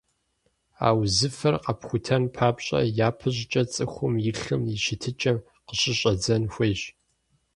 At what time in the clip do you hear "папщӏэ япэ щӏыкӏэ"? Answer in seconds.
2.35-3.63